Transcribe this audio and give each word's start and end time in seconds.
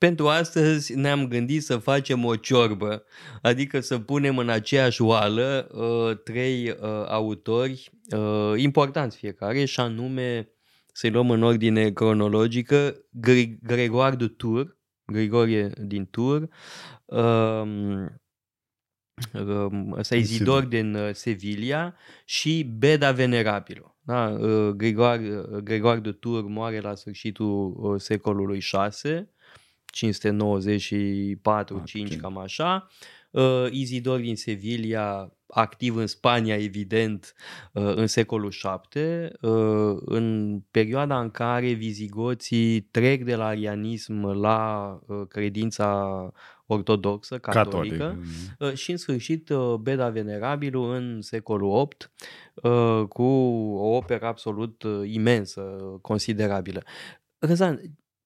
pentru 0.00 0.28
astăzi 0.28 0.94
ne-am 0.94 1.28
gândit 1.28 1.62
să 1.62 1.76
facem 1.76 2.24
o 2.24 2.36
ciorbă, 2.36 3.04
adică 3.42 3.80
să 3.80 3.98
punem 3.98 4.38
în 4.38 4.48
aceeași 4.48 5.02
oală 5.02 5.68
uh, 5.72 6.18
trei 6.24 6.68
uh, 6.68 6.76
autori 7.08 7.90
uh, 8.16 8.52
importanți 8.56 9.16
fiecare 9.16 9.64
și 9.64 9.80
anume 9.80 10.48
să-i 10.92 11.10
luăm 11.10 11.30
în 11.30 11.42
ordine 11.42 11.90
cronologică 11.90 12.96
Gre- 13.10 13.58
Gregoire 13.62 14.16
de 14.16 14.26
Tours, 14.26 14.76
Grigorie 15.06 15.70
din 15.78 16.06
Tours, 16.06 16.44
uh, 17.04 17.62
ăsta 19.96 20.16
Izidor 20.16 20.64
din 20.64 20.94
uh, 20.94 21.10
Sevilla 21.12 21.94
și 22.24 22.74
Beda 22.78 23.12
Venerabilo. 23.12 23.96
Da? 24.02 24.28
Uh, 24.28 24.68
Gregoire, 24.68 25.38
uh, 25.38 25.58
Gregoire 25.58 26.00
de 26.00 26.12
Tours 26.12 26.46
moare 26.48 26.80
la 26.80 26.94
sfârșitul 26.94 27.96
secolului 27.98 28.60
6, 28.60 29.30
594, 29.90 31.82
5 31.84 32.16
cam 32.16 32.38
așa. 32.38 32.86
Izidor 33.70 34.20
din 34.20 34.36
Sevilla, 34.36 35.32
activ 35.46 35.96
în 35.96 36.06
Spania, 36.06 36.56
evident, 36.56 37.34
în 37.72 38.06
secolul 38.06 38.50
7, 38.50 39.32
în 40.00 40.58
perioada 40.70 41.20
în 41.20 41.30
care 41.30 41.72
vizigoții 41.72 42.80
trec 42.80 43.24
de 43.24 43.34
la 43.34 43.46
arianism 43.46 44.26
la 44.26 44.98
credința 45.28 46.32
ortodoxă, 46.66 47.38
catolică 47.38 47.96
Catolic. 47.96 48.26
Mhm. 48.58 48.74
și 48.74 48.90
în 48.90 48.96
sfârșit 48.96 49.50
Beda 49.80 50.08
Venerabilul 50.08 50.94
în 50.94 51.20
secolul 51.22 51.70
8 51.70 52.10
cu 53.08 53.22
o 53.76 53.96
operă 53.96 54.26
absolut 54.26 54.84
imensă, 55.04 55.60
considerabilă. 56.02 56.82
Răzan, 57.38 57.80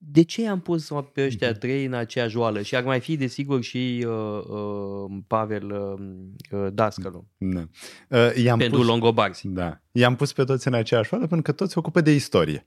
de 0.06 0.22
ce 0.22 0.48
am 0.48 0.60
pus 0.60 0.90
pe 1.12 1.24
ăștia 1.24 1.50
mhm. 1.50 1.58
trei 1.58 1.84
în 1.84 1.92
aceeași 1.92 2.36
oală? 2.36 2.62
Și 2.62 2.76
ar 2.76 2.82
mai 2.82 3.00
fi, 3.00 3.16
desigur, 3.16 3.62
și 3.62 4.06
uh, 4.06 4.44
uh, 4.46 5.18
Pavel 5.26 5.70
uh, 5.70 6.60
uh 6.60 6.72
Dascălu. 6.72 7.28
Da. 7.38 7.68
Uh, 8.08 8.36
i-am 8.36 8.58
pentru 8.58 8.78
pus, 8.78 8.86
Longobarzi. 8.86 9.48
Da. 9.48 9.80
I-am 9.92 10.16
pus 10.16 10.32
pe 10.32 10.44
toți 10.44 10.66
în 10.66 10.74
aceeași 10.74 11.14
oală 11.14 11.26
pentru 11.26 11.52
că 11.52 11.52
toți 11.52 11.72
se 11.72 11.78
ocupă 11.78 12.00
de 12.00 12.14
istorie. 12.14 12.66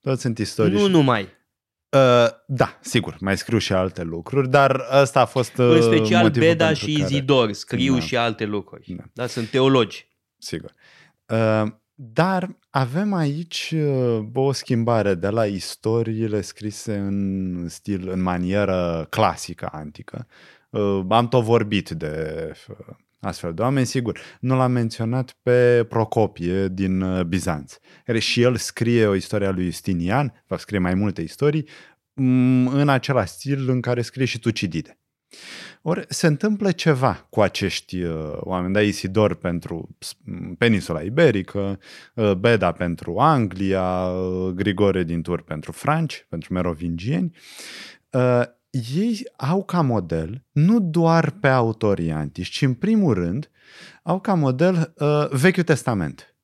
Toți 0.00 0.20
sunt 0.20 0.38
istorie. 0.38 0.78
Nu 0.78 0.88
numai. 0.88 1.22
Uh, 1.22 2.28
da, 2.46 2.78
sigur, 2.80 3.16
mai 3.20 3.36
scriu 3.36 3.58
și 3.58 3.72
alte 3.72 4.02
lucruri, 4.02 4.50
dar 4.50 4.86
ăsta 5.00 5.20
a 5.20 5.24
fost 5.24 5.58
uh, 5.58 5.70
În 5.70 5.82
special 5.82 6.30
Beda 6.30 6.72
și 6.72 6.92
care... 6.92 7.04
Izidor 7.04 7.52
scriu 7.52 7.94
da. 7.94 8.00
și 8.00 8.16
alte 8.16 8.44
lucruri. 8.44 8.94
Da. 8.96 9.02
da, 9.12 9.26
sunt 9.26 9.48
teologi. 9.48 10.08
Sigur. 10.38 10.74
Uh, 11.26 11.66
dar 12.02 12.56
avem 12.70 13.12
aici 13.12 13.74
uh, 13.76 14.26
o 14.34 14.52
schimbare 14.52 15.14
de 15.14 15.28
la 15.28 15.46
istoriile 15.46 16.40
scrise 16.40 16.96
în 16.96 17.66
stil, 17.68 18.08
în 18.08 18.22
manieră 18.22 19.06
clasică 19.10 19.68
antică. 19.72 20.26
Uh, 20.70 21.04
am 21.08 21.28
tot 21.28 21.44
vorbit 21.44 21.90
de 21.90 22.34
uh, 22.68 22.76
astfel 23.20 23.54
de 23.54 23.62
oameni, 23.62 23.86
sigur. 23.86 24.20
Nu 24.40 24.56
l-am 24.56 24.72
menționat 24.72 25.36
pe 25.42 25.86
Procopie 25.88 26.68
din 26.68 27.22
Bizanț, 27.28 27.76
care 28.04 28.18
și 28.18 28.42
el 28.42 28.56
scrie 28.56 29.06
o 29.06 29.14
istorie 29.14 29.46
a 29.46 29.50
lui 29.50 29.64
Justinian, 29.64 30.44
va 30.46 30.56
scrie 30.56 30.78
mai 30.78 30.94
multe 30.94 31.22
istorii, 31.22 31.68
mm, 32.14 32.66
în 32.66 32.88
același 32.88 33.32
stil 33.32 33.70
în 33.70 33.80
care 33.80 34.02
scrie 34.02 34.26
și 34.26 34.38
Tucidide. 34.38 34.99
Ori 35.82 36.04
se 36.08 36.26
întâmplă 36.26 36.72
ceva 36.72 37.26
cu 37.30 37.40
acești 37.40 38.02
uh, 38.02 38.32
oameni, 38.34 38.72
da, 38.72 38.82
Isidor 38.82 39.34
pentru 39.34 39.96
peninsula 40.58 41.00
iberică, 41.00 41.78
uh, 42.14 42.32
Beda 42.32 42.72
pentru 42.72 43.18
Anglia, 43.18 44.06
uh, 44.06 44.52
Grigore 44.54 45.02
din 45.02 45.22
Tur 45.22 45.42
pentru 45.42 45.72
franci, 45.72 46.26
pentru 46.28 46.52
merovingieni. 46.52 47.36
Uh, 48.10 48.42
ei 48.70 49.26
au 49.36 49.64
ca 49.64 49.80
model 49.80 50.44
nu 50.52 50.80
doar 50.80 51.30
pe 51.30 51.48
autorii 51.48 52.10
antici, 52.10 52.48
ci 52.48 52.62
în 52.62 52.74
primul 52.74 53.14
rând 53.14 53.50
au 54.02 54.20
ca 54.20 54.34
model 54.34 54.94
uh, 54.96 55.28
Vechiul 55.30 55.62
Testament. 55.62 56.34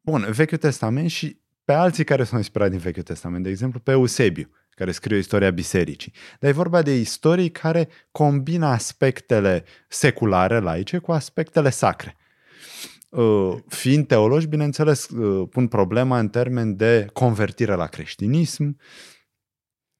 Bun, 0.00 0.26
Vechiul 0.30 0.58
Testament 0.58 1.10
și 1.10 1.40
pe 1.64 1.72
alții 1.72 2.04
care 2.04 2.24
s-au 2.24 2.38
inspirat 2.38 2.70
din 2.70 2.78
Vechiul 2.78 3.02
Testament, 3.02 3.42
de 3.42 3.50
exemplu 3.50 3.80
pe 3.80 3.90
Eusebiu 3.90 4.50
care 4.74 4.92
scrie 4.92 5.18
istoria 5.18 5.50
bisericii. 5.50 6.12
Dar 6.40 6.50
e 6.50 6.54
vorba 6.54 6.82
de 6.82 6.98
istorii 6.98 7.50
care 7.50 7.88
combină 8.10 8.66
aspectele 8.66 9.64
seculare, 9.88 10.58
laice, 10.58 10.98
cu 10.98 11.12
aspectele 11.12 11.70
sacre. 11.70 12.16
Uh, 13.08 13.56
fiind 13.68 14.06
teologi, 14.06 14.46
bineînțeles, 14.46 15.08
uh, 15.08 15.48
pun 15.50 15.68
problema 15.68 16.18
în 16.18 16.28
termen 16.28 16.76
de 16.76 17.06
convertire 17.12 17.74
la 17.74 17.86
creștinism, 17.86 18.76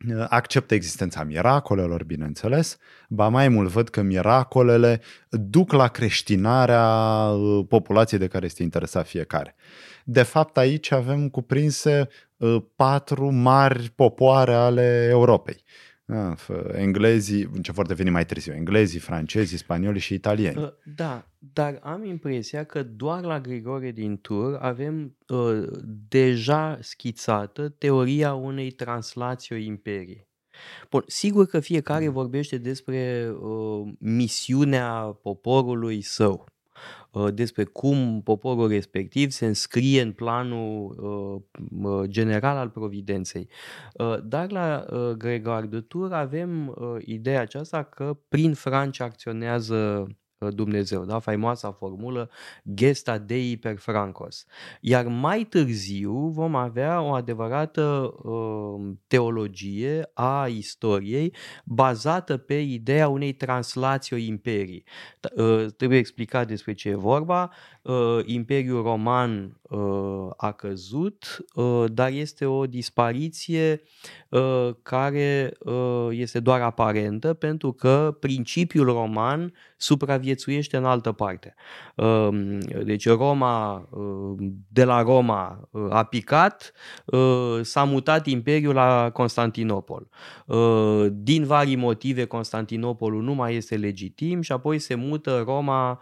uh, 0.09 0.27
acceptă 0.29 0.75
existența 0.75 1.25
miracolelor, 1.25 2.05
bineînțeles, 2.05 2.77
ba 3.09 3.29
mai 3.29 3.49
mult 3.49 3.69
văd 3.69 3.89
că 3.89 4.03
miracolele 4.03 5.01
duc 5.31 5.73
la 5.73 5.89
creștinarea 5.89 7.27
populației 7.69 8.21
de 8.21 8.27
care 8.27 8.45
este 8.45 8.63
interesat 8.63 9.07
fiecare. 9.07 9.55
De 10.05 10.23
fapt, 10.23 10.57
aici 10.57 10.91
avem 10.91 11.29
cuprinse 11.29 11.99
Uh, 12.01 12.30
patru 12.77 13.31
mari 13.31 13.91
popoare 13.91 14.55
ale 14.55 15.07
Europei. 15.11 15.63
Ah, 16.13 16.37
englezii, 16.73 17.51
ce 17.63 17.73
vor 17.73 17.87
deveni 17.87 18.11
mai 18.11 18.27
târziu, 18.27 18.53
englezii, 18.53 19.01
francezii, 19.01 19.59
spanioli 19.59 19.99
și 19.99 20.15
italieni. 20.15 20.63
Uh, 20.63 20.69
da, 20.85 21.27
dar 21.39 21.79
am 21.83 22.05
impresia 22.05 22.65
că 22.65 22.83
doar 22.83 23.25
la 23.25 23.41
Grigore 23.41 23.91
din 23.91 24.21
Tur 24.21 24.59
avem 24.61 25.17
uh, 25.29 25.63
deja 26.09 26.79
schițată 26.81 27.69
teoria 27.69 28.35
unei 28.35 28.71
translații 28.71 29.55
o 29.55 29.59
imperii. 29.59 30.29
Bun, 30.91 31.03
sigur 31.07 31.47
că 31.47 31.61
fiecare 31.61 32.07
mm. 32.07 32.13
vorbește 32.13 32.59
despre 32.59 33.31
uh, 33.41 33.93
misiunea 33.99 35.19
poporului 35.23 36.03
său. 36.03 36.47
Uh, 37.13 37.35
despre 37.35 37.65
cum 37.65 38.21
poporul 38.25 38.69
respectiv 38.69 39.31
se 39.31 39.47
înscrie 39.47 40.01
în 40.01 40.13
planul 40.13 40.97
uh, 41.83 42.03
general 42.09 42.57
al 42.57 42.69
providenței. 42.69 43.49
Uh, 43.95 44.17
dar 44.25 44.51
la 44.51 44.85
Gregor 45.19 45.67
de 45.67 45.81
Tur 45.81 46.13
avem 46.13 46.77
ideea 47.05 47.41
aceasta 47.41 47.83
că 47.83 48.17
prin 48.29 48.55
Franța 48.55 49.05
acționează 49.05 50.07
Dumnezeu, 50.49 51.05
da? 51.05 51.19
faimoasa 51.19 51.73
formulă 51.73 52.31
gesta 52.75 53.19
Dei 53.19 53.57
per 53.57 53.77
Francos. 53.77 54.47
Iar 54.81 55.07
mai 55.07 55.45
târziu 55.45 56.13
vom 56.13 56.55
avea 56.55 57.01
o 57.01 57.13
adevărată 57.13 58.15
uh, 58.23 58.93
teologie 59.07 60.11
a 60.15 60.47
istoriei 60.47 61.35
bazată 61.65 62.37
pe 62.37 62.55
ideea 62.55 63.09
unei 63.09 63.33
translații 63.33 64.17
o 64.17 64.19
imperii. 64.19 64.85
Uh, 65.37 65.67
trebuie 65.77 65.99
explicat 65.99 66.47
despre 66.47 66.73
ce 66.73 66.89
e 66.89 66.95
vorba. 66.95 67.51
Uh, 67.83 68.19
Imperiul 68.25 68.83
Roman 68.83 69.61
uh, 69.63 69.81
a 70.37 70.53
căzut, 70.53 71.45
uh, 71.55 71.85
dar 71.93 72.11
este 72.11 72.45
o 72.47 72.67
dispariție 72.67 73.83
uh, 74.29 74.71
care 74.83 75.53
uh, 75.59 76.09
este 76.11 76.41
doar 76.41 76.61
aparentă 76.61 77.35
pentru 77.35 77.73
că 77.73 78.17
principiul 78.21 78.85
roman 78.85 79.53
supraviețuiește 79.77 80.29
în 80.77 80.85
altă 80.85 81.13
parte. 81.13 81.55
Um, 81.95 82.59
deci 82.61 83.09
Roma, 83.09 83.89
um, 83.91 84.37
de 84.69 84.85
la 84.85 85.03
Roma 85.03 85.69
uh, 85.71 85.87
a 85.91 86.05
picat, 86.05 86.73
uh, 87.05 87.59
s-a 87.63 87.85
mutat 87.85 88.27
imperiul 88.27 88.75
la 88.75 89.11
Constantinopol. 89.13 90.09
Uh, 90.47 91.07
din 91.11 91.45
vari 91.45 91.75
motive 91.75 92.25
Constantinopolul 92.25 93.23
nu 93.23 93.35
mai 93.35 93.55
este 93.55 93.77
legitim 93.77 94.41
și 94.41 94.53
apoi 94.53 94.79
se 94.79 94.95
mută 94.95 95.43
Roma 95.47 96.01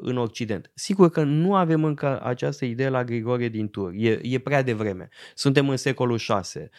în 0.00 0.16
Occident. 0.16 0.70
Sigur 0.74 1.10
că 1.10 1.22
nu 1.22 1.54
avem 1.54 1.84
încă 1.84 2.20
această 2.22 2.64
idee 2.64 2.88
la 2.88 3.04
Grigore 3.04 3.48
din 3.48 3.68
Tur. 3.68 3.92
E, 3.94 4.18
e 4.22 4.38
prea 4.38 4.62
devreme. 4.62 5.08
Suntem 5.34 5.68
în 5.68 5.76
secolul 5.76 6.18
6. 6.18 6.70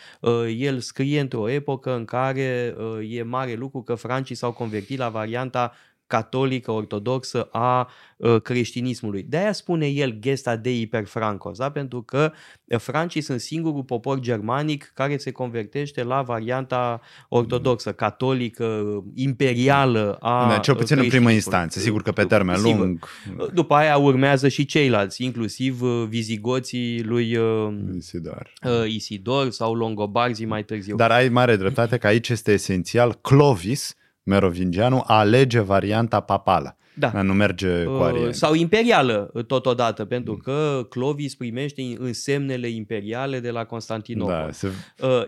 El 0.58 0.80
scrie 0.80 1.20
într-o 1.20 1.50
epocă 1.50 1.96
în 1.96 2.06
care 2.06 2.76
e 3.10 3.24
mare 3.24 3.54
lucru 3.54 3.82
că 3.82 3.96
francii 3.96 4.36
s-au 4.36 4.52
convertit 4.52 4.98
la 4.98 5.10
varianta 5.10 5.74
catolică, 6.10 6.72
ortodoxă 6.72 7.48
a 7.52 7.90
ă, 8.22 8.40
creștinismului. 8.40 9.26
De-aia 9.30 9.52
spune 9.52 9.88
el 9.88 10.16
gesta 10.20 10.56
dei 10.56 10.88
per 10.88 11.06
francos, 11.06 11.58
da? 11.58 11.72
pentru 11.72 12.02
că 12.02 12.32
francii 12.78 13.22
sunt 13.22 13.40
singurul 13.40 13.84
popor 13.84 14.20
germanic 14.20 14.92
care 14.94 15.18
se 15.18 15.32
convertește 15.32 16.04
la 16.04 16.22
varianta 16.22 17.02
ortodoxă, 17.30 17.92
catolică, 17.92 18.84
imperială 19.14 20.18
a 20.20 20.48
da, 20.50 20.58
Cel 20.58 20.76
puțin 20.76 20.98
în 20.98 21.08
primă 21.08 21.32
instanță, 21.32 21.80
sigur 21.80 22.02
că 22.02 22.12
pe 22.12 22.24
termen 22.24 22.56
sigur. 22.56 22.78
lung. 22.78 23.08
După 23.54 23.74
aia 23.74 23.98
urmează 23.98 24.48
și 24.48 24.66
ceilalți, 24.66 25.24
inclusiv 25.24 25.82
ă, 25.82 26.06
vizigoții 26.06 27.04
lui 27.04 27.36
ă, 27.38 27.74
Isidor, 27.98 28.54
Isidor 28.88 29.50
sau 29.50 29.74
Longobarzii 29.74 30.46
mai 30.46 30.64
târziu. 30.64 30.96
Dar 30.96 31.12
ai 31.12 31.30
mare 31.30 31.56
dreptate 31.56 31.98
că 31.98 32.08
aici 32.08 32.30
este 32.30 32.52
esențial 32.52 33.14
Clovis, 33.22 33.96
Merovingianul 34.30 35.04
alege 35.06 35.60
varianta 35.60 36.20
papală. 36.20 36.74
Da. 36.96 37.22
Nu 37.22 37.34
merge 37.34 37.84
cu 37.84 37.92
arieni. 37.92 38.34
Sau 38.34 38.54
imperială 38.54 39.32
totodată, 39.48 40.06
pentru 40.06 40.38
că 40.38 40.86
Clovis 40.90 41.36
primește 41.36 41.82
însemnele 41.98 42.68
imperiale 42.68 43.40
de 43.40 43.50
la 43.50 43.66
Constantinopol. 43.66 44.34
Da, 44.34 44.52
se... 44.52 44.68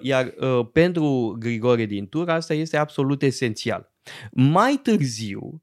Iar 0.02 0.34
pentru 0.72 1.36
Grigore 1.40 1.86
din 1.86 2.08
Tur 2.08 2.30
asta 2.30 2.54
este 2.54 2.78
absolut 2.78 3.22
esențial. 3.22 3.92
Mai 4.32 4.80
târziu, 4.84 5.62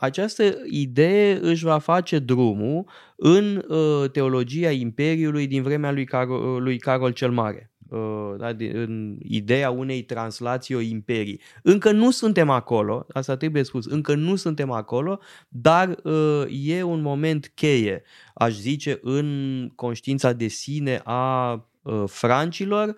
această 0.00 0.42
idee 0.70 1.38
își 1.40 1.64
va 1.64 1.78
face 1.78 2.18
drumul 2.18 2.84
în 3.16 3.64
teologia 4.12 4.70
Imperiului 4.70 5.46
din 5.46 5.62
vremea 5.62 5.92
lui 5.92 6.04
Carol, 6.04 6.62
lui 6.62 6.78
Carol 6.78 7.10
cel 7.10 7.30
Mare. 7.30 7.72
Uh, 7.88 8.34
da, 8.38 8.48
în 8.72 9.16
ideea 9.22 9.70
unei 9.70 10.02
translații 10.02 10.74
o 10.74 10.80
imperii. 10.80 11.40
Încă 11.62 11.92
nu 11.92 12.10
suntem 12.10 12.50
acolo, 12.50 13.06
asta 13.12 13.36
trebuie 13.36 13.62
spus, 13.62 13.86
încă 13.86 14.14
nu 14.14 14.36
suntem 14.36 14.70
acolo, 14.70 15.20
dar 15.48 15.96
uh, 16.02 16.44
e 16.66 16.82
un 16.82 17.00
moment 17.00 17.52
cheie, 17.54 18.02
aș 18.34 18.52
zice, 18.52 18.98
în 19.02 19.70
conștiința 19.74 20.32
de 20.32 20.48
sine 20.48 21.00
a 21.04 21.52
uh, 21.82 22.02
francilor, 22.06 22.96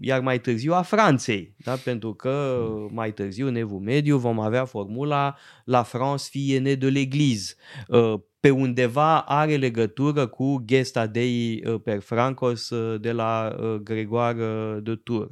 iar 0.00 0.20
mai 0.20 0.40
târziu 0.40 0.72
a 0.72 0.82
Franței, 0.82 1.54
da? 1.56 1.72
pentru 1.72 2.14
că 2.14 2.64
mai 2.90 3.12
târziu, 3.12 3.46
în 3.46 3.54
Evul 3.54 3.80
Mediu, 3.80 4.18
vom 4.18 4.40
avea 4.40 4.64
formula 4.64 5.36
La 5.64 5.82
France 5.82 6.28
fie 6.30 6.58
ne 6.58 6.74
de 6.74 6.90
l'Église, 6.90 7.56
pe 8.44 8.50
undeva 8.50 9.20
are 9.20 9.56
legătură 9.56 10.26
cu 10.26 10.62
Gesta 10.64 11.06
Dei 11.06 11.62
uh, 11.66 11.80
per 11.84 12.00
Francos 12.00 12.70
uh, 12.70 13.00
de 13.00 13.12
la 13.12 13.56
uh, 13.60 13.74
Gregoare 13.74 14.78
de 14.82 14.94
Tours. 14.94 15.30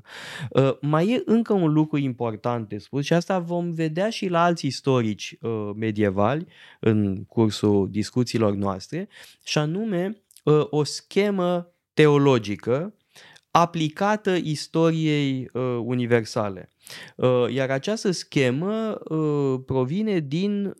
Mai 0.80 1.08
e 1.08 1.22
încă 1.24 1.52
un 1.52 1.72
lucru 1.72 1.98
important 1.98 2.68
de 2.68 2.78
spus 2.78 3.04
și 3.04 3.12
asta 3.12 3.38
vom 3.38 3.70
vedea 3.70 4.10
și 4.10 4.28
la 4.28 4.42
alți 4.42 4.66
istorici 4.66 5.38
medievali 5.76 6.46
în 6.80 7.24
cursul 7.24 7.88
discuțiilor 7.90 8.54
noastre, 8.54 9.08
și 9.44 9.58
anume 9.58 10.22
o 10.70 10.84
schemă 10.84 11.72
teologică 11.94 12.94
aplicată 13.52 14.30
istoriei 14.30 15.50
universale. 15.84 16.70
Iar 17.48 17.70
această 17.70 18.10
schemă 18.10 18.98
provine 19.66 20.18
din 20.18 20.74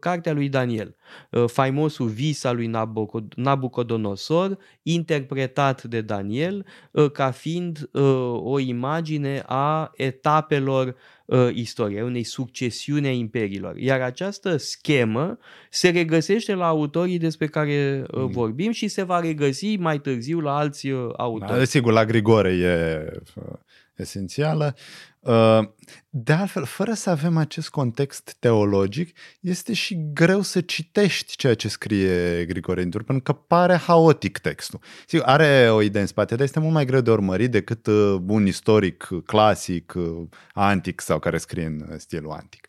cartea 0.00 0.32
lui 0.32 0.48
Daniel. 0.48 0.96
Uh, 1.30 1.44
faimosul 1.46 2.08
vis 2.08 2.44
al 2.44 2.56
lui 2.56 2.70
Nabucodonosor, 3.34 4.58
interpretat 4.82 5.82
de 5.82 6.00
Daniel 6.00 6.66
uh, 6.90 7.10
ca 7.10 7.30
fiind 7.30 7.88
uh, 7.92 8.02
o 8.42 8.58
imagine 8.58 9.42
a 9.46 9.90
etapelor 9.94 10.96
istoriei, 11.52 12.02
unei 12.02 12.22
succesiuni 12.22 13.06
a 13.06 13.10
imperiilor. 13.10 13.76
Iar 13.76 14.00
această 14.00 14.56
schemă 14.56 15.38
se 15.70 15.88
regăsește 15.88 16.54
la 16.54 16.66
autorii 16.66 17.18
despre 17.18 17.46
care 17.46 18.04
mm. 18.12 18.26
vorbim 18.26 18.70
și 18.70 18.88
se 18.88 19.02
va 19.02 19.20
regăsi 19.20 19.76
mai 19.76 19.98
târziu 20.00 20.40
la 20.40 20.56
alți 20.56 20.88
autori. 21.16 21.58
Da, 21.58 21.64
sigur, 21.64 21.92
la 21.92 22.04
Grigore 22.04 22.52
e 22.52 23.12
esențială. 23.94 24.74
Uh, 25.28 25.68
de 26.10 26.32
altfel, 26.32 26.64
fără 26.64 26.92
să 26.92 27.10
avem 27.10 27.36
acest 27.36 27.68
context 27.68 28.36
teologic, 28.38 29.18
este 29.40 29.72
și 29.72 30.12
greu 30.12 30.40
să 30.40 30.60
citești 30.60 31.36
ceea 31.36 31.54
ce 31.54 31.68
scrie 31.68 32.44
Grigore 32.44 32.80
Intur, 32.80 33.02
pentru 33.02 33.32
că 33.32 33.40
pare 33.46 33.76
haotic 33.76 34.38
textul. 34.38 34.80
Sigur, 35.06 35.26
are 35.26 35.70
o 35.70 35.82
idee 35.82 36.00
în 36.00 36.06
spate, 36.06 36.34
dar 36.34 36.44
este 36.44 36.60
mult 36.60 36.72
mai 36.72 36.84
greu 36.84 37.00
de 37.00 37.10
urmărit 37.10 37.50
decât 37.50 37.86
uh, 37.86 38.20
un 38.26 38.46
istoric 38.46 39.08
clasic, 39.26 39.92
uh, 39.96 40.26
antic 40.52 41.00
sau 41.00 41.18
care 41.18 41.38
scrie 41.38 41.66
în 41.66 41.98
stilul 41.98 42.30
antic. 42.30 42.68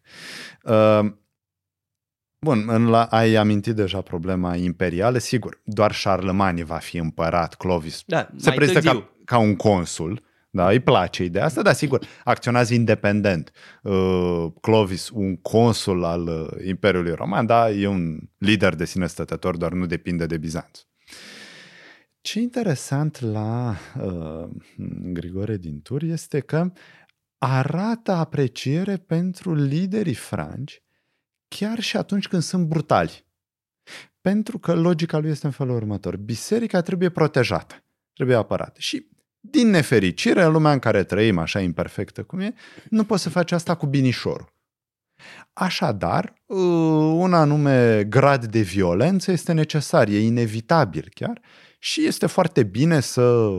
Bun, 2.45 2.65
în 2.67 2.87
la, 2.87 3.03
ai 3.03 3.35
amintit 3.35 3.75
deja 3.75 4.01
problema 4.01 4.55
imperială. 4.55 5.17
Sigur, 5.17 5.61
doar 5.63 5.95
Charlemagne 6.03 6.63
va 6.63 6.77
fi 6.77 6.97
împărat, 6.97 7.55
Clovis. 7.55 8.03
Da, 8.05 8.29
Se 8.35 8.51
prezintă 8.51 8.79
ca, 8.79 9.09
ca 9.25 9.37
un 9.37 9.55
consul 9.55 10.27
da, 10.49 10.69
îi 10.69 10.79
place 10.79 11.23
ideea 11.23 11.45
asta, 11.45 11.61
dar 11.61 11.73
sigur, 11.73 12.07
acționează 12.23 12.73
independent. 12.73 13.51
Uh, 13.83 14.45
Clovis, 14.61 15.09
un 15.09 15.35
consul 15.35 16.03
al 16.03 16.27
uh, 16.27 16.65
Imperiului 16.67 17.13
Roman, 17.13 17.45
da, 17.45 17.71
e 17.71 17.87
un 17.87 18.19
lider 18.37 18.75
de 18.75 18.85
sine 18.85 19.07
stătător, 19.07 19.57
doar 19.57 19.71
nu 19.71 19.85
depinde 19.85 20.25
de 20.25 20.37
Bizanț. 20.37 20.79
Ce 22.21 22.39
interesant 22.39 23.19
la 23.19 23.75
uh, 24.01 24.49
Grigore 25.13 25.57
din 25.57 25.81
Tur 25.81 26.03
este 26.03 26.39
că 26.39 26.71
arată 27.37 28.11
apreciere 28.11 28.97
pentru 28.97 29.53
liderii 29.53 30.13
franci 30.13 30.83
chiar 31.47 31.79
și 31.79 31.97
atunci 31.97 32.27
când 32.27 32.41
sunt 32.41 32.67
brutali. 32.67 33.25
Pentru 34.21 34.59
că 34.59 34.73
logica 34.73 35.17
lui 35.17 35.29
este 35.29 35.45
în 35.45 35.51
felul 35.51 35.75
următor. 35.75 36.17
Biserica 36.17 36.81
trebuie 36.81 37.09
protejată, 37.09 37.83
trebuie 38.13 38.35
apărată. 38.35 38.79
Și 38.79 39.09
din 39.51 39.69
nefericire, 39.69 40.43
în 40.43 40.51
lumea 40.51 40.71
în 40.71 40.79
care 40.79 41.03
trăim 41.03 41.37
așa 41.37 41.59
imperfectă 41.59 42.23
cum 42.23 42.39
e, 42.39 42.53
nu 42.89 43.03
poți 43.03 43.23
să 43.23 43.29
faci 43.29 43.51
asta 43.51 43.75
cu 43.75 43.85
binișorul. 43.85 44.53
Așadar, 45.53 46.33
uh, 46.45 46.57
un 47.13 47.33
anume 47.33 48.03
grad 48.03 48.45
de 48.45 48.59
violență 48.59 49.31
este 49.31 49.53
necesar, 49.53 50.07
e 50.07 50.19
inevitabil 50.19 51.11
chiar 51.13 51.41
și 51.79 52.05
este 52.05 52.25
foarte 52.25 52.63
bine 52.63 52.99
să 52.99 53.49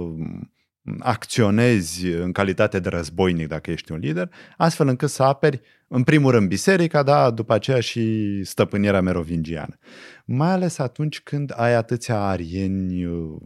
acționezi 0.99 2.07
în 2.07 2.33
calitate 2.33 2.79
de 2.79 2.89
războinic 2.89 3.49
dacă 3.49 3.71
ești 3.71 3.93
un 3.93 3.99
lider, 3.99 4.31
astfel 4.57 4.89
încât 4.89 5.11
să 5.11 5.23
aperi 5.23 5.61
în 5.89 6.03
primul 6.03 6.31
rând 6.31 6.49
biserica, 6.49 7.03
da, 7.03 7.31
după 7.31 7.55
aceea 7.55 7.81
și 7.81 8.41
stăpânirea 8.45 9.01
merovingiană. 9.01 9.79
Mai 10.25 10.51
ales 10.51 10.79
atunci 10.79 11.21
când 11.21 11.53
ai 11.57 11.75
atâția 11.75 12.21
arieni 12.21 13.05
uh, 13.05 13.41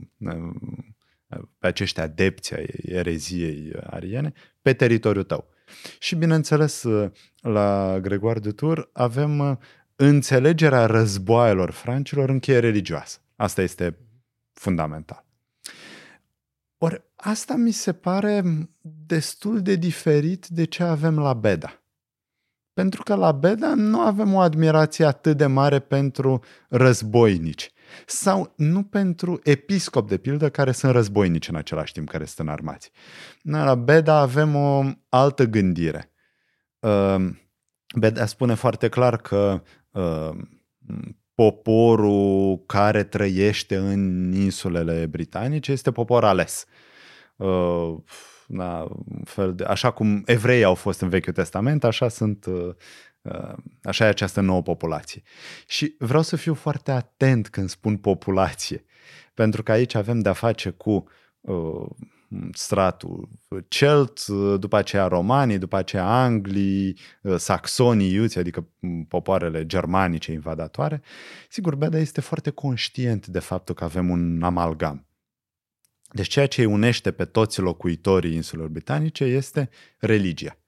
pe 1.59 1.67
acești 1.67 2.01
adepți 2.01 2.55
ai 2.55 2.67
ereziei 2.83 3.73
ariene 3.87 4.33
pe 4.63 4.73
teritoriul 4.73 5.25
tău. 5.25 5.49
Și 5.99 6.15
bineînțeles, 6.15 6.85
la 7.41 7.99
Gregoire 8.01 8.39
de 8.39 8.51
Tour 8.51 8.91
avem 8.93 9.61
înțelegerea 9.97 10.87
războaielor 10.87 11.71
francilor 11.71 12.29
în 12.29 12.39
cheie 12.39 12.59
religioasă. 12.59 13.19
Asta 13.37 13.63
este 13.63 13.99
fundamental. 14.53 15.25
Ori 16.79 17.05
asta 17.17 17.55
mi 17.55 17.71
se 17.71 17.93
pare 17.93 18.43
destul 19.07 19.63
de 19.63 19.75
diferit 19.75 20.47
de 20.47 20.65
ce 20.65 20.83
avem 20.83 21.19
la 21.19 21.35
Beda. 21.35 21.83
Pentru 22.73 23.03
că 23.03 23.15
la 23.15 23.33
Beda 23.33 23.75
nu 23.75 24.01
avem 24.01 24.35
o 24.35 24.39
admirație 24.39 25.05
atât 25.05 25.37
de 25.37 25.47
mare 25.47 25.79
pentru 25.79 26.45
războinici 26.69 27.73
sau 28.07 28.53
nu 28.57 28.83
pentru 28.83 29.41
episcop, 29.43 30.09
de 30.09 30.17
pildă, 30.17 30.49
care 30.49 30.73
sunt 30.73 30.93
războinici 30.93 31.49
în 31.49 31.55
același 31.55 31.93
timp, 31.93 32.09
care 32.09 32.25
sunt 32.25 32.49
armați. 32.49 32.91
La 33.43 33.75
Beda 33.75 34.19
avem 34.19 34.55
o 34.55 34.83
altă 35.09 35.45
gândire. 35.45 36.13
Uh, 36.79 37.29
Beda 37.99 38.27
spune 38.27 38.55
foarte 38.55 38.89
clar 38.89 39.17
că 39.17 39.63
uh, 39.91 40.31
poporul 41.35 42.63
care 42.67 43.03
trăiește 43.03 43.77
în 43.77 44.33
insulele 44.33 45.07
britanice 45.07 45.73
este 45.73 45.93
popor 45.93 46.25
ales. 46.25 46.67
Uh, 47.37 47.95
da, 48.47 48.89
fel 49.25 49.55
de, 49.55 49.65
așa 49.65 49.91
cum 49.91 50.23
evrei 50.27 50.65
au 50.65 50.75
fost 50.75 51.01
în 51.01 51.09
Vechiul 51.09 51.33
Testament, 51.33 51.85
așa 51.85 52.09
sunt 52.09 52.47
Uh, 52.47 52.75
așa 53.83 54.05
e 54.05 54.09
această 54.09 54.41
nouă 54.41 54.63
populație. 54.63 55.23
Și 55.67 55.95
vreau 55.99 56.23
să 56.23 56.37
fiu 56.37 56.55
foarte 56.55 56.91
atent 56.91 57.49
când 57.49 57.69
spun 57.69 57.97
populație, 57.97 58.85
pentru 59.35 59.63
că 59.63 59.73
aici 59.73 59.95
avem 59.95 60.19
de-a 60.19 60.33
face 60.33 60.71
cu 60.71 61.09
uh, 61.41 61.87
stratul 62.53 63.29
celt, 63.69 64.27
uh, 64.27 64.61
după 64.61 64.77
aceea 64.77 65.07
romanii, 65.07 65.59
după 65.59 65.77
aceea 65.77 66.05
anglii, 66.05 66.99
uh, 67.23 67.37
saxonii, 67.37 68.13
iuți, 68.13 68.39
adică 68.39 68.69
mm, 68.79 69.05
popoarele 69.05 69.67
germanice 69.67 70.33
invadatoare. 70.33 71.03
Sigur, 71.49 71.75
Beda 71.75 71.99
este 71.99 72.21
foarte 72.21 72.51
conștient 72.51 73.27
de 73.27 73.39
faptul 73.39 73.75
că 73.75 73.85
avem 73.85 74.11
un 74.11 74.43
amalgam. 74.43 75.07
Deci 76.13 76.29
ceea 76.29 76.47
ce 76.47 76.61
îi 76.61 76.67
unește 76.67 77.13
pe 77.13 77.25
toți 77.25 77.61
locuitorii 77.61 78.35
insulelor 78.35 78.71
britanice 78.71 79.25
este 79.25 79.69
religia, 79.99 80.59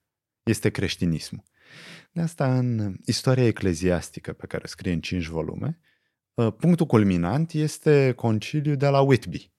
este 0.42 0.70
creștinismul. 0.70 1.42
De 2.12 2.20
asta 2.20 2.58
în 2.58 2.96
istoria 3.04 3.46
ecleziastică 3.46 4.32
pe 4.32 4.46
care 4.46 4.62
o 4.64 4.68
scrie 4.68 4.92
în 4.92 5.00
cinci 5.00 5.26
volume, 5.26 5.78
ă, 6.38 6.50
punctul 6.50 6.87
culminant 6.87 7.52
este 7.52 8.12
conciliul 8.12 8.76
de 8.76 8.88
la 8.88 9.00
Whitby, 9.00 9.52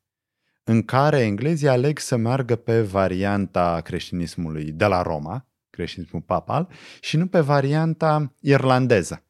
în 0.64 0.84
care 0.84 1.20
englezii 1.20 1.68
aleg 1.68 2.00
să 2.00 2.16
meargă 2.16 2.56
pe 2.56 2.82
varianta 2.82 3.82
creștinismului 3.82 4.72
de 4.72 4.86
la 4.86 5.02
Roma, 5.02 5.48
creștinismul 5.70 6.22
papal, 6.22 6.70
și 7.02 7.18
nu 7.18 7.28
pe 7.28 7.40
varianta 7.40 8.34
irlandeză. 8.40 9.22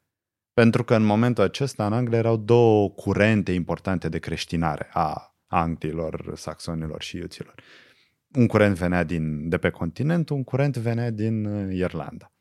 Pentru 0.52 0.84
că 0.84 0.94
în 0.94 1.02
momentul 1.02 1.44
acesta 1.44 1.86
în 1.86 1.92
Anglia 1.92 2.18
erau 2.18 2.36
două 2.36 2.90
curente 2.90 3.52
importante 3.52 4.08
de 4.08 4.18
creștinare 4.18 4.88
a 4.92 5.36
anglilor, 5.46 6.32
saxonilor 6.36 7.02
și 7.02 7.16
iuților. 7.16 7.54
Un 8.34 8.46
curent 8.46 8.76
venea 8.76 9.04
din, 9.04 9.48
de 9.48 9.58
pe 9.58 9.70
continent, 9.70 10.28
un 10.28 10.44
curent 10.44 10.76
venea 10.76 11.10
din 11.10 11.44
Irlanda. 11.70 12.32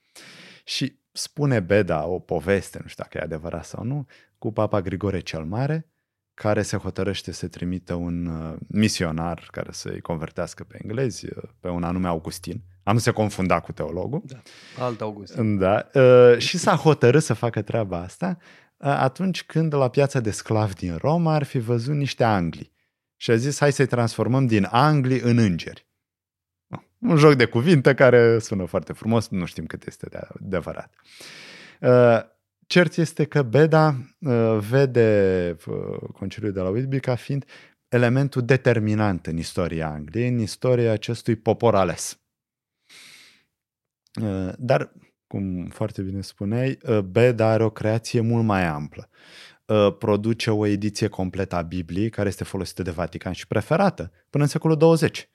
Și 0.67 0.99
spune 1.11 1.59
Beda 1.59 2.05
o 2.05 2.19
poveste, 2.19 2.79
nu 2.81 2.87
știu 2.87 3.03
dacă 3.03 3.17
e 3.17 3.21
adevărat 3.21 3.65
sau 3.65 3.83
nu, 3.83 4.05
cu 4.37 4.51
Papa 4.51 4.81
Grigore 4.81 5.19
cel 5.19 5.43
Mare, 5.43 5.87
care 6.33 6.61
se 6.61 6.77
hotărăște 6.77 7.31
să 7.31 7.47
trimită 7.47 7.93
un 7.93 8.25
uh, 8.25 8.57
misionar 8.67 9.47
care 9.51 9.69
să-i 9.71 10.01
convertească 10.01 10.63
pe 10.63 10.79
englezi, 10.81 11.25
uh, 11.25 11.43
pe 11.59 11.67
un 11.67 11.83
anume 11.83 12.07
Augustin. 12.07 12.61
Am 12.83 12.93
nu 12.93 12.99
se 12.99 13.11
confunda 13.11 13.59
cu 13.59 13.71
teologul. 13.71 14.21
Da, 14.25 14.41
alt 14.83 15.01
Augustin. 15.01 15.57
Da. 15.57 15.87
Uh, 15.93 16.37
și 16.37 16.57
s-a 16.57 16.75
hotărât 16.75 17.23
să 17.23 17.33
facă 17.33 17.61
treaba 17.61 17.97
asta 17.97 18.37
atunci 18.77 19.43
când 19.43 19.73
la 19.73 19.89
piața 19.89 20.19
de 20.19 20.31
sclavi 20.31 20.73
din 20.73 20.95
Roma 20.95 21.33
ar 21.33 21.43
fi 21.43 21.59
văzut 21.59 21.95
niște 21.95 22.23
angli. 22.23 22.71
Și 23.15 23.31
a 23.31 23.35
zis, 23.35 23.59
hai 23.59 23.71
să-i 23.71 23.85
transformăm 23.85 24.45
din 24.45 24.67
angli 24.71 25.19
în 25.19 25.37
îngeri. 25.37 25.86
Un 26.99 27.15
joc 27.15 27.33
de 27.33 27.45
cuvinte 27.45 27.93
care 27.93 28.39
sună 28.39 28.65
foarte 28.65 28.93
frumos, 28.93 29.27
nu 29.27 29.45
știm 29.45 29.65
cât 29.65 29.85
este 29.85 30.07
de 30.09 30.19
adevărat. 30.41 30.93
Cert 32.67 32.95
este 32.95 33.25
că 33.25 33.41
Beda 33.41 33.95
uh, 34.19 34.57
vede 34.69 35.55
uh, 35.67 36.09
conciliul 36.13 36.51
de 36.51 36.59
la 36.59 36.69
Whitby 36.69 36.99
ca 36.99 37.15
fiind 37.15 37.45
elementul 37.87 38.41
determinant 38.45 39.27
în 39.27 39.37
istoria 39.37 39.89
Angliei, 39.89 40.27
în 40.27 40.39
istoria 40.39 40.91
acestui 40.91 41.35
popor 41.35 41.75
ales. 41.75 42.19
Uh, 44.21 44.53
dar, 44.57 44.91
cum 45.27 45.65
foarte 45.65 46.01
bine 46.01 46.21
spuneai, 46.21 46.77
Beda 47.05 47.47
are 47.47 47.63
o 47.63 47.69
creație 47.69 48.21
mult 48.21 48.45
mai 48.45 48.65
amplă. 48.65 49.09
Produce 49.99 50.51
o 50.51 50.65
ediție 50.65 51.07
completă 51.07 51.55
a 51.55 51.61
Bibliei, 51.61 52.09
care 52.09 52.27
este 52.27 52.43
folosită 52.43 52.81
de 52.81 52.91
Vatican 52.91 53.31
și 53.33 53.47
preferată 53.47 54.11
până 54.29 54.43
în 54.43 54.49
secolul 54.49 54.77
20. 54.77 55.29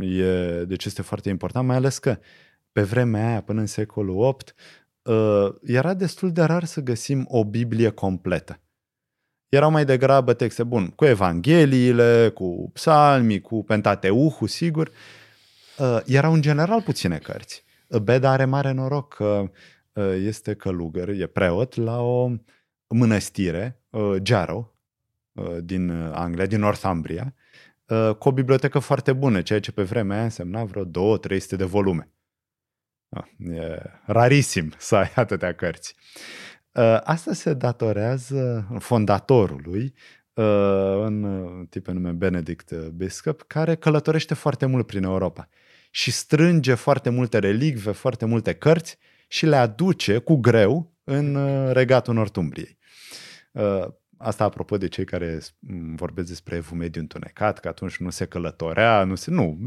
E, 0.00 0.64
deci 0.64 0.84
este 0.84 1.02
foarte 1.02 1.28
important, 1.28 1.66
mai 1.66 1.76
ales 1.76 1.98
că 1.98 2.18
pe 2.72 2.82
vremea 2.82 3.28
aia, 3.28 3.40
până 3.40 3.60
în 3.60 3.66
secolul 3.66 4.22
8, 4.22 4.54
uh, 5.02 5.48
era 5.62 5.94
destul 5.94 6.32
de 6.32 6.42
rar 6.42 6.64
să 6.64 6.80
găsim 6.80 7.26
o 7.28 7.44
Biblie 7.44 7.90
completă. 7.90 8.60
Erau 9.48 9.70
mai 9.70 9.84
degrabă 9.84 10.32
texte, 10.32 10.64
bun, 10.64 10.88
cu 10.88 11.04
Evangheliile, 11.04 12.30
cu 12.34 12.70
psalmii, 12.72 13.40
cu 13.40 13.64
Pentateuhul, 13.64 14.48
sigur. 14.48 14.90
Uh, 15.78 15.98
erau 16.04 16.32
în 16.32 16.40
general 16.40 16.82
puține 16.82 17.18
cărți. 17.18 17.64
Beda 18.02 18.30
are 18.30 18.44
mare 18.44 18.72
noroc 18.72 19.14
că 19.14 19.50
uh, 19.92 20.14
este 20.16 20.54
călugăr, 20.54 21.08
e 21.08 21.26
preot 21.26 21.74
la 21.74 22.00
o 22.00 22.30
mănăstire, 22.88 23.80
Jarrow, 24.22 24.76
din 25.62 25.90
Anglia, 25.90 26.46
din 26.46 26.58
Northumbria, 26.58 27.34
cu 28.18 28.28
o 28.28 28.32
bibliotecă 28.32 28.78
foarte 28.78 29.12
bună, 29.12 29.42
ceea 29.42 29.60
ce 29.60 29.72
pe 29.72 29.82
vremea 29.82 30.16
aia 30.16 30.24
însemna 30.24 30.64
vreo 30.64 30.84
2-300 30.84 30.88
de 31.56 31.64
volume. 31.64 32.10
Ah, 33.08 33.24
e 33.38 33.82
rarisim 34.06 34.72
să 34.78 34.96
ai 34.96 35.12
atâtea 35.24 35.54
cărți. 35.54 35.94
Uh, 36.72 37.00
asta 37.04 37.32
se 37.32 37.54
datorează 37.54 38.68
fondatorului, 38.78 39.94
uh, 40.32 40.44
un 40.98 41.66
tip 41.70 41.86
nume 41.86 42.10
Benedict 42.10 42.72
Biscup, 42.74 43.42
care 43.46 43.74
călătorește 43.74 44.34
foarte 44.34 44.66
mult 44.66 44.86
prin 44.86 45.02
Europa 45.02 45.48
și 45.90 46.10
strânge 46.10 46.74
foarte 46.74 47.10
multe 47.10 47.38
relicve, 47.38 47.92
foarte 47.92 48.24
multe 48.24 48.52
cărți 48.52 48.98
și 49.28 49.46
le 49.46 49.56
aduce 49.56 50.18
cu 50.18 50.36
greu 50.36 50.92
în 51.04 51.34
uh, 51.34 51.72
regatul 51.72 52.14
Nortumbriei. 52.14 52.78
Asta 54.16 54.44
apropo 54.44 54.76
de 54.76 54.88
cei 54.88 55.04
care 55.04 55.40
vorbesc 55.94 56.28
despre 56.28 56.56
evul 56.56 56.76
mediu 56.76 57.00
întunecat, 57.00 57.60
că 57.60 57.68
atunci 57.68 57.96
nu 57.96 58.10
se 58.10 58.26
călătorea, 58.26 59.04
nu 59.04 59.14
se... 59.14 59.30
Nu, 59.30 59.58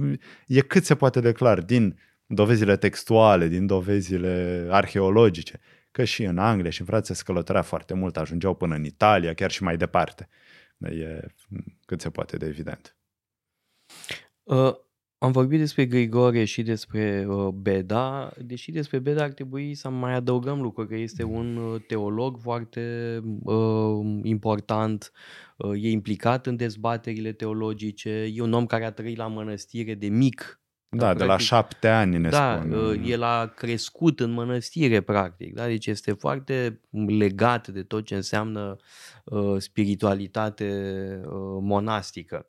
e 0.48 0.62
cât 0.62 0.86
se 0.86 0.96
poate 0.96 1.20
declar 1.20 1.62
din 1.62 2.00
dovezile 2.25 2.77
textuale, 2.77 3.48
din 3.48 3.65
dovezile 3.65 4.68
arheologice, 4.70 5.60
că 5.91 6.03
și 6.03 6.24
în 6.24 6.38
Anglia 6.38 6.70
și 6.70 6.79
în 6.79 6.86
Franța 6.86 7.13
se 7.13 7.24
călătorea 7.25 7.62
foarte 7.62 7.94
mult, 7.94 8.18
ajungeau 8.18 8.56
până 8.56 8.75
în 8.75 8.84
Italia, 8.84 9.34
chiar 9.34 9.51
și 9.51 9.63
mai 9.63 9.77
departe. 9.77 10.29
E 10.77 11.27
cât 11.86 12.01
se 12.01 12.10
poate 12.10 12.38
de 12.38 12.46
evident. 12.46 12.98
Uh, 14.44 14.75
am 15.21 15.31
vorbit 15.31 15.59
despre 15.59 15.85
Grigore 15.85 16.43
și 16.43 16.61
despre 16.61 17.25
uh, 17.29 17.47
Beda, 17.47 18.31
deși 18.45 18.71
despre 18.71 18.99
Beda 18.99 19.23
ar 19.23 19.31
trebui 19.31 19.73
să 19.73 19.89
mai 19.89 20.13
adăugăm 20.13 20.61
lucruri, 20.61 20.88
că 20.88 20.95
este 20.95 21.23
un 21.23 21.57
uh, 21.57 21.81
teolog 21.88 22.38
foarte 22.41 22.81
uh, 23.43 24.19
important, 24.23 25.11
uh, 25.57 25.83
e 25.83 25.89
implicat 25.89 26.45
în 26.45 26.55
dezbaterile 26.55 27.31
teologice, 27.31 28.09
e 28.33 28.41
un 28.41 28.53
om 28.53 28.65
care 28.65 28.85
a 28.85 28.91
trăit 28.91 29.17
la 29.17 29.27
mănăstire 29.27 29.93
de 29.93 30.07
mic, 30.07 30.61
da, 30.89 31.05
da 31.05 31.13
de 31.13 31.24
la 31.24 31.38
șapte 31.38 31.88
ani 31.88 32.17
ne 32.17 32.29
da, 32.29 32.58
spun. 32.58 32.72
Uh, 32.72 33.01
el 33.05 33.24
a 33.24 33.46
crescut 33.55 34.19
în 34.19 34.31
mănăstire, 34.31 35.01
practic. 35.01 35.53
Da? 35.53 35.65
Deci 35.65 35.88
este 35.88 36.12
foarte 36.12 36.81
legat 37.08 37.67
de 37.67 37.84
tot 37.84 38.05
ce 38.05 38.15
înseamnă 38.15 38.75
uh, 39.24 39.55
spiritualitate 39.58 40.65
uh, 41.24 41.31
monastică. 41.62 42.48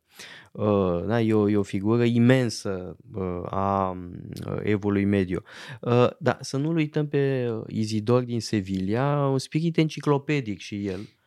Uh, 0.53 1.05
da? 1.07 1.21
E, 1.21 1.35
o, 1.35 1.51
e 1.51 1.57
o 1.57 1.63
figură 1.63 2.05
imensă 2.05 2.97
uh, 3.15 3.43
a 3.51 3.91
uh, 3.91 4.59
evului 4.63 5.05
mediu. 5.05 5.43
Uh, 5.81 6.09
da, 6.19 6.37
să 6.41 6.57
nu-l 6.57 6.77
uităm 6.77 7.09
pe 7.09 7.49
Izidor 7.67 8.23
din 8.23 8.41
Sevilla, 8.41 9.29
un 9.33 9.39
spirit 9.39 9.77
enciclopedic 9.77 10.59
și 10.59 10.87
el 10.87 11.01
Uh, 11.01 11.20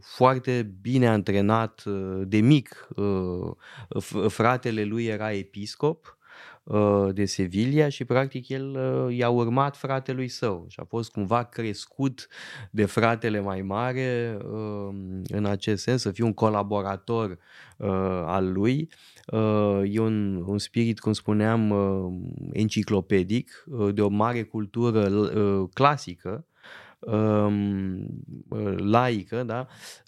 foarte 0.00 0.74
bine 0.80 1.08
antrenat 1.08 1.82
uh, 1.86 2.22
de 2.24 2.40
mic. 2.40 2.88
Uh, 2.96 4.28
fratele 4.28 4.84
lui 4.84 5.06
era 5.06 5.32
episcop 5.32 6.12
de 7.12 7.24
Sevilla 7.24 7.88
și 7.88 8.04
practic 8.04 8.48
el 8.48 8.76
i-a 9.10 9.28
urmat 9.28 9.76
fratelui 9.76 10.28
său 10.28 10.66
și 10.68 10.80
a 10.80 10.84
fost 10.84 11.10
cumva 11.10 11.42
crescut 11.42 12.28
de 12.70 12.84
fratele 12.84 13.40
mai 13.40 13.62
mare 13.62 14.38
în 15.28 15.44
acest 15.44 15.82
sens, 15.82 16.00
să 16.00 16.10
fie 16.10 16.24
un 16.24 16.32
colaborator 16.32 17.38
al 18.26 18.52
lui. 18.52 18.90
E 19.84 20.00
un, 20.00 20.42
un 20.46 20.58
spirit, 20.58 20.98
cum 20.98 21.12
spuneam, 21.12 21.74
enciclopedic, 22.52 23.64
de 23.92 24.02
o 24.02 24.08
mare 24.08 24.42
cultură 24.42 25.10
clasică, 25.72 26.30
Um, 26.30 26.57
laică 28.76 29.42
da? 29.42 29.66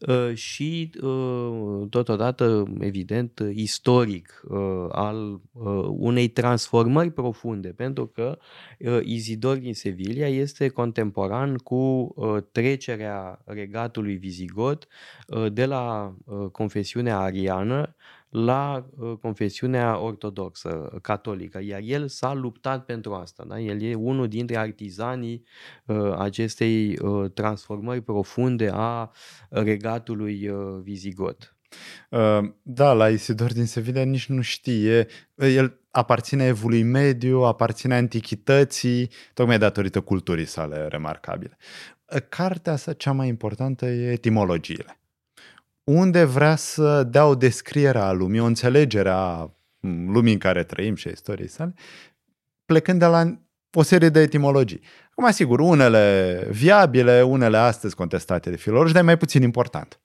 Uh, 0.08 0.34
și 0.34 0.90
uh, 1.02 1.86
totodată, 1.90 2.64
evident, 2.78 3.42
istoric 3.52 4.42
uh, 4.48 4.86
al 4.88 5.40
unei 5.88 6.28
transformări 6.28 7.10
profunde, 7.10 7.68
pentru 7.68 8.06
că 8.06 8.38
Izidor 9.02 9.56
din 9.56 9.74
Sevilla 9.74 10.26
este 10.26 10.68
contemporan 10.68 11.56
cu 11.56 12.14
trecerea 12.52 13.42
regatului 13.44 14.16
vizigot 14.16 14.86
de 15.52 15.64
la 15.64 16.14
confesiunea 16.52 17.18
ariană 17.18 17.94
la 18.30 18.86
uh, 18.96 19.12
confesiunea 19.20 19.98
ortodoxă, 19.98 20.98
catolică, 21.02 21.60
iar 21.62 21.80
el 21.84 22.08
s-a 22.08 22.32
luptat 22.32 22.84
pentru 22.84 23.14
asta. 23.14 23.44
Da? 23.48 23.60
El 23.60 23.82
e 23.82 23.94
unul 23.94 24.28
dintre 24.28 24.56
artizanii 24.56 25.44
uh, 25.86 26.14
acestei 26.18 26.98
uh, 26.98 27.30
transformări 27.34 28.00
profunde 28.00 28.70
a 28.72 29.10
regatului 29.48 30.50
vizigot. 30.82 31.54
Da, 32.62 32.92
la 32.92 33.08
Isidor 33.08 33.52
din 33.52 33.66
Sevilla 33.66 34.02
nici 34.02 34.26
nu 34.26 34.40
știe. 34.40 35.06
El 35.34 35.80
aparține 35.90 36.44
evului 36.44 36.82
mediu, 36.82 37.38
aparține 37.38 37.94
antichității, 37.94 39.10
tocmai 39.34 39.58
datorită 39.58 40.00
culturii 40.00 40.44
sale 40.44 40.86
remarcabile. 40.86 41.56
Cartea 42.28 42.76
sa 42.76 42.92
cea 42.92 43.12
mai 43.12 43.28
importantă 43.28 43.86
e 43.86 44.12
etimologiile 44.12 44.99
unde 45.84 46.24
vrea 46.24 46.56
să 46.56 47.02
dea 47.02 47.26
o 47.26 47.34
descriere 47.34 47.98
a 47.98 48.12
lumii, 48.12 48.40
o 48.40 48.44
înțelegere 48.44 49.10
a 49.10 49.50
lumii 50.06 50.32
în 50.32 50.38
care 50.38 50.64
trăim 50.64 50.94
și 50.94 51.08
a 51.08 51.10
istoriei 51.10 51.48
sale, 51.48 51.74
plecând 52.64 52.98
de 52.98 53.06
la 53.06 53.38
o 53.72 53.82
serie 53.82 54.08
de 54.08 54.20
etimologii. 54.20 54.80
Acum, 55.10 55.30
sigur, 55.30 55.60
unele 55.60 56.46
viabile, 56.50 57.22
unele 57.22 57.56
astăzi 57.56 57.94
contestate 57.94 58.50
de 58.50 58.56
filologi, 58.56 58.92
dar 58.92 59.02
e 59.02 59.04
mai 59.04 59.16
puțin 59.16 59.42
important. 59.42 60.00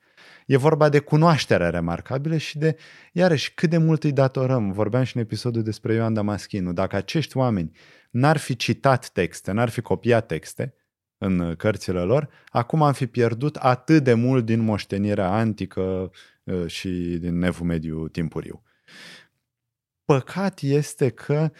E 0.46 0.58
vorba 0.58 0.90
de 0.90 1.00
cunoaștere 1.00 1.70
remarcabilă 1.70 2.38
și 2.38 2.58
de, 2.58 2.78
iarăși, 3.12 3.54
cât 3.54 3.70
de 3.70 3.78
mult 3.78 4.04
îi 4.04 4.12
datorăm. 4.12 4.72
Vorbeam 4.72 5.04
și 5.04 5.16
în 5.16 5.22
episodul 5.22 5.64
despre 5.64 5.94
Ioan 5.94 6.14
Damaschinu. 6.14 6.74
Dacă 6.74 6.96
acești 6.96 7.38
oameni 7.38 7.72
n-ar 8.12 8.38
fi 8.38 8.56
citat 8.56 9.10
texte, 9.10 9.52
n-ar 9.52 9.70
fi 9.70 9.82
copiat 9.82 10.26
texte, 10.26 10.74
în 11.26 11.56
cărțile 11.56 12.02
lor, 12.02 12.30
acum 12.50 12.82
am 12.82 12.94
fi 12.94 13.08
pierdut 13.08 13.56
atât 13.56 14.04
de 14.04 14.14
mult 14.14 14.46
din 14.46 14.60
moștenirea 14.60 15.30
antică 15.32 16.12
uh, 16.44 16.68
și 16.68 16.90
din 17.20 17.38
nevul 17.38 17.66
mediu 17.66 18.08
timpuriu. 18.08 18.64
Păcat 20.06 20.60
este 20.62 21.10
că 21.10 21.52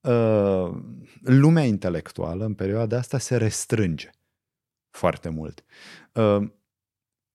uh, 0.00 0.82
lumea 1.22 1.64
intelectuală 1.64 2.44
în 2.44 2.54
perioada 2.54 2.96
asta 2.96 3.18
se 3.18 3.36
restrânge 3.36 4.10
foarte 4.90 5.28
mult. 5.28 5.64
Uh, 6.12 6.48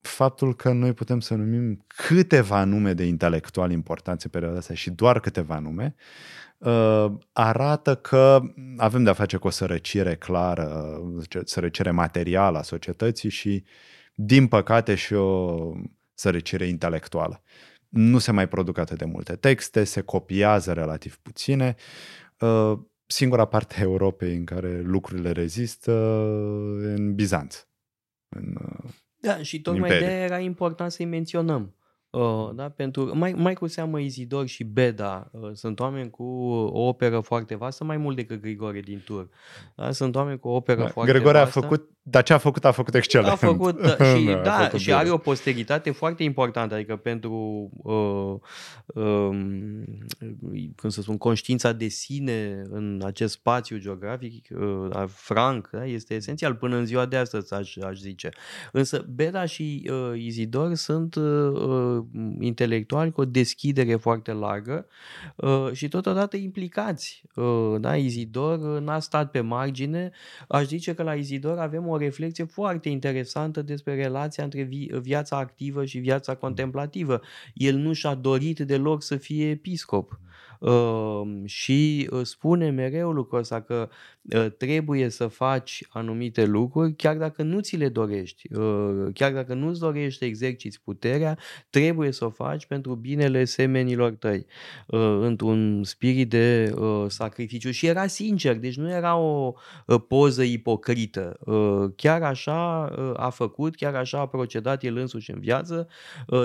faptul 0.01 0.55
că 0.55 0.71
noi 0.71 0.93
putem 0.93 1.19
să 1.19 1.35
numim 1.35 1.85
câteva 1.87 2.63
nume 2.63 2.93
de 2.93 3.03
intelectuali 3.03 3.73
importanți 3.73 4.25
în 4.25 4.31
perioada 4.31 4.57
asta 4.57 4.73
și 4.73 4.89
doar 4.89 5.19
câteva 5.19 5.59
nume, 5.59 5.95
uh, 6.57 7.05
arată 7.31 7.95
că 7.95 8.41
avem 8.77 9.03
de-a 9.03 9.13
face 9.13 9.37
cu 9.37 9.47
o 9.47 9.49
sărăcire 9.49 10.15
clară, 10.15 10.99
sărăcire 11.43 11.91
materială 11.91 12.57
a 12.57 12.61
societății 12.61 13.29
și, 13.29 13.63
din 14.13 14.47
păcate, 14.47 14.95
și 14.95 15.13
o 15.13 15.71
sărăcire 16.13 16.65
intelectuală. 16.65 17.41
Nu 17.89 18.17
se 18.17 18.31
mai 18.31 18.47
produc 18.47 18.77
atât 18.77 18.97
de 18.97 19.05
multe 19.05 19.35
texte, 19.35 19.83
se 19.83 20.01
copiază 20.01 20.73
relativ 20.73 21.17
puține. 21.21 21.75
Uh, 22.39 22.79
singura 23.05 23.45
parte 23.45 23.75
a 23.77 23.81
Europei 23.81 24.35
în 24.35 24.45
care 24.45 24.81
lucrurile 24.81 25.31
rezistă 25.31 25.91
în 26.81 27.13
Bizanț. 27.13 27.65
În, 28.29 28.57
da, 29.21 29.37
și 29.37 29.61
tocmai 29.61 29.89
de 29.89 30.05
era 30.05 30.39
important 30.39 30.91
să-i 30.91 31.05
menționăm. 31.05 31.75
Uh, 32.09 32.49
da? 32.55 32.69
Pentru, 32.69 33.17
mai, 33.17 33.33
mai 33.33 33.53
cu 33.53 33.67
seamă 33.67 33.99
Izidor 33.99 34.45
și 34.45 34.63
Beda 34.63 35.29
uh, 35.31 35.49
sunt 35.53 35.79
oameni 35.79 36.09
cu 36.09 36.23
o 36.73 36.87
operă 36.87 37.19
foarte 37.19 37.55
vastă, 37.55 37.83
mai 37.83 37.97
mult 37.97 38.15
decât 38.15 38.41
Grigore 38.41 38.79
din 38.79 39.01
Tur. 39.05 39.29
Da? 39.75 39.91
Sunt 39.91 40.15
oameni 40.15 40.39
cu 40.39 40.47
o 40.47 40.55
operă 40.55 40.81
da, 40.81 40.87
foarte 40.87 41.11
Grigore 41.11 41.37
vastă. 41.37 41.57
a 41.57 41.61
făcut, 41.61 41.89
dar 42.03 42.23
ce 42.23 42.33
a 42.33 42.37
făcut, 42.37 42.65
a 42.65 42.71
făcut 42.71 42.95
excelent. 42.95 43.31
A 43.31 43.35
făcut, 43.35 43.81
da, 43.97 44.15
și, 44.15 44.25
da, 44.25 44.41
da, 44.41 44.51
făcut 44.51 44.79
și 44.79 44.93
are 44.93 45.09
o 45.09 45.17
posteritate 45.17 45.91
foarte 45.91 46.23
importantă, 46.23 46.73
adică 46.73 46.95
pentru, 46.95 47.69
uh, 47.83 48.33
uh, 48.85 49.29
cum 50.75 50.89
să 50.89 51.01
spun, 51.01 51.17
conștiința 51.17 51.71
de 51.71 51.87
sine 51.87 52.61
în 52.69 53.01
acest 53.05 53.33
spațiu 53.33 53.77
geografic, 53.77 54.47
uh, 54.51 55.03
franc, 55.07 55.69
da? 55.71 55.85
este 55.85 56.13
esențial 56.13 56.55
până 56.55 56.75
în 56.75 56.85
ziua 56.85 57.05
de 57.05 57.17
astăzi, 57.17 57.53
aș, 57.53 57.77
aș 57.77 57.97
zice. 57.97 58.29
Însă 58.71 59.05
Beda 59.09 59.45
și 59.45 59.89
uh, 59.91 60.19
Izidor 60.21 60.73
sunt 60.73 61.15
uh, 61.15 62.03
intelectuali 62.39 63.11
cu 63.11 63.21
o 63.21 63.25
deschidere 63.25 63.95
foarte 63.95 64.31
largă 64.31 64.85
uh, 65.35 65.69
și 65.71 65.87
totodată 65.87 66.37
implicați. 66.37 67.23
Uh, 67.35 67.75
da, 67.79 67.97
Izidor 67.97 68.75
uh, 68.75 68.81
n-a 68.81 68.99
stat 68.99 69.31
pe 69.31 69.39
margine. 69.39 70.11
Aș 70.47 70.65
zice 70.65 70.93
că 70.93 71.03
la 71.03 71.13
Izidor 71.13 71.57
avem 71.57 71.87
o 71.87 71.90
reflexie 71.97 72.43
foarte 72.43 72.89
interesantă 72.89 73.61
despre 73.61 73.95
relația 73.95 74.43
între 74.43 74.69
viața 75.01 75.37
activă 75.37 75.85
și 75.85 75.97
viața 75.97 76.35
contemplativă. 76.35 77.21
El 77.53 77.75
nu 77.75 77.93
și-a 77.93 78.13
dorit 78.13 78.59
deloc 78.59 79.03
să 79.03 79.15
fie 79.15 79.49
episcop 79.49 80.19
și 81.45 82.09
spune 82.21 82.69
mereu 82.69 83.11
lucrul 83.11 83.39
ăsta 83.39 83.61
că 83.61 83.89
trebuie 84.57 85.09
să 85.09 85.27
faci 85.27 85.83
anumite 85.89 86.45
lucruri 86.45 86.95
chiar 86.95 87.17
dacă 87.17 87.43
nu 87.43 87.59
ți 87.59 87.75
le 87.75 87.89
dorești, 87.89 88.47
chiar 89.13 89.33
dacă 89.33 89.53
nu-ți 89.53 89.79
dorești 89.79 90.19
să 90.19 90.25
exerciți 90.25 90.81
puterea, 90.83 91.37
trebuie 91.69 92.11
să 92.11 92.25
o 92.25 92.29
faci 92.29 92.65
pentru 92.65 92.95
binele 92.95 93.43
semenilor 93.43 94.11
tăi, 94.11 94.45
într-un 95.21 95.83
spirit 95.83 96.29
de 96.29 96.73
sacrificiu. 97.07 97.71
Și 97.71 97.85
era 97.85 98.07
sincer, 98.07 98.55
deci 98.55 98.77
nu 98.77 98.91
era 98.91 99.17
o 99.17 99.53
poză 100.07 100.43
ipocrită. 100.43 101.39
Chiar 101.95 102.21
așa 102.21 102.85
a 103.15 103.29
făcut, 103.29 103.75
chiar 103.75 103.95
așa 103.95 104.19
a 104.19 104.27
procedat 104.27 104.83
el 104.83 104.97
însuși 104.97 105.31
în 105.31 105.39
viață. 105.39 105.87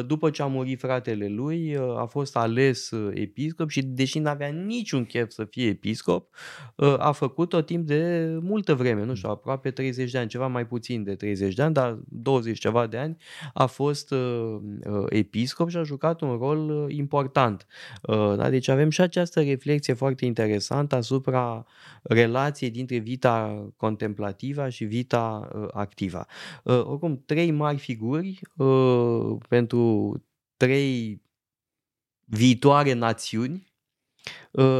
După 0.07 0.31
ce 0.31 0.43
a 0.43 0.47
murit 0.47 0.79
fratele 0.79 1.29
lui, 1.29 1.77
a 1.97 2.05
fost 2.05 2.37
ales 2.37 2.91
episcop 3.11 3.71
și 3.71 3.83
de 3.83 4.05
deși 4.07 4.19
n-avea 4.19 4.49
niciun 4.49 5.05
chef 5.05 5.31
să 5.31 5.45
fie 5.45 5.67
episcop, 5.67 6.35
ă, 6.79 6.99
a 6.99 7.13
făcut-o 7.13 7.61
timp 7.61 7.87
de 7.87 8.29
multă 8.41 8.75
vreme, 8.75 9.05
nu 9.05 9.15
știu, 9.15 9.31
aproape 9.31 9.71
30 9.71 10.11
de 10.11 10.19
ani, 10.19 10.29
ceva 10.29 10.47
mai 10.47 10.67
puțin 10.67 11.03
de 11.03 11.15
30 11.15 11.55
de 11.55 11.63
ani, 11.63 11.75
dar 11.75 11.99
20 12.09 12.59
ceva 12.59 12.87
de 12.87 12.97
ani 12.97 13.17
a 13.55 13.67
fost 13.67 14.11
ă, 14.13 14.17
ă, 14.87 15.07
episcop 15.09 15.69
și 15.69 15.77
a 15.77 15.83
jucat 15.83 16.21
un 16.21 16.37
rol 16.37 16.91
important. 16.91 17.67
Da? 18.37 18.51
Deci 18.51 18.69
avem 18.69 18.91
și 18.91 19.01
această 19.01 19.43
reflexie 19.43 19.95
foarte 19.95 20.25
interesantă 20.25 20.97
asupra 20.97 21.67
relației 22.03 22.71
dintre 22.71 22.97
vita 22.97 23.67
contemplativă 23.77 24.69
și 24.69 24.85
vita 24.85 25.49
activă. 25.73 26.27
Oricum, 26.63 27.23
trei 27.27 27.51
mari 27.51 27.79
figuri 27.79 28.41
pentru 29.49 30.15
trei 30.57 31.23
viitoare 32.25 32.93
națiuni 32.93 33.67
Uh, 33.67 33.76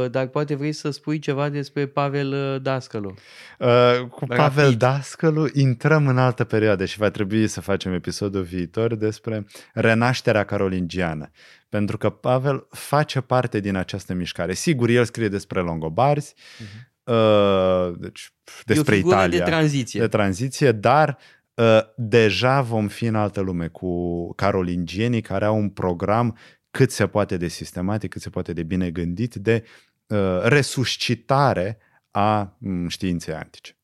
dar 0.09 0.27
poate 0.27 0.55
vrei 0.55 0.71
să 0.71 0.89
spui 0.89 1.19
ceva 1.19 1.49
despre 1.49 1.85
Pavel 1.85 2.53
uh, 2.53 2.61
Dascălu. 2.61 3.13
Uh, 3.59 4.07
cu 4.09 4.19
Rapid. 4.19 4.37
Pavel 4.37 4.75
Dascălu 4.75 5.47
intrăm 5.53 6.07
în 6.07 6.17
altă 6.17 6.43
perioadă 6.43 6.85
și 6.85 6.97
va 6.97 7.09
trebui 7.09 7.47
să 7.47 7.61
facem 7.61 7.93
episodul 7.93 8.41
viitor 8.41 8.95
despre 8.95 9.45
renașterea 9.73 10.43
carolingiană. 10.43 11.31
Pentru 11.69 11.97
că 11.97 12.09
Pavel 12.09 12.67
face 12.69 13.21
parte 13.21 13.59
din 13.59 13.75
această 13.75 14.13
mișcare. 14.13 14.53
Sigur, 14.53 14.89
el 14.89 15.05
scrie 15.05 15.27
despre 15.27 15.59
longobarzi, 15.61 16.33
uh-huh. 16.33 17.13
uh, 17.13 17.93
deci 17.97 18.33
despre 18.65 18.95
e 18.95 19.01
o 19.03 19.07
Italia. 19.07 19.37
de 19.37 19.43
tranziție. 19.43 19.99
De 19.99 20.07
tranziție, 20.07 20.71
dar 20.71 21.17
uh, 21.53 21.79
deja 21.95 22.61
vom 22.61 22.87
fi 22.87 23.05
în 23.05 23.15
altă 23.15 23.41
lume 23.41 23.67
cu 23.67 24.33
carolingienii 24.33 25.21
care 25.21 25.45
au 25.45 25.57
un 25.57 25.69
program 25.69 26.37
cât 26.77 26.91
se 26.91 27.07
poate 27.07 27.37
de 27.37 27.47
sistematic, 27.47 28.09
cât 28.09 28.21
se 28.21 28.29
poate 28.29 28.53
de 28.53 28.63
bine 28.63 28.89
gândit, 28.89 29.35
de 29.35 29.63
uh, 30.07 30.17
resuscitare 30.43 31.77
a 32.11 32.57
um, 32.61 32.87
științei 32.87 33.33
antice. 33.33 33.75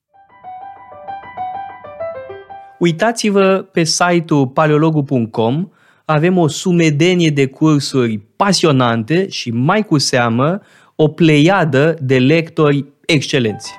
Uitați-vă 2.80 3.68
pe 3.72 3.84
site-ul 3.84 4.48
paleologu.com, 4.48 5.70
avem 6.06 6.38
o 6.38 6.48
sumedenie 6.48 7.30
de 7.30 7.48
cursuri 7.48 8.18
pasionante 8.18 9.30
și 9.30 9.52
mai 9.52 9.86
cu 9.86 9.98
seamă 9.98 10.62
o 10.96 11.08
pleiadă 11.08 11.96
de 12.02 12.20
lectori 12.20 12.86
excelenți. 13.06 13.72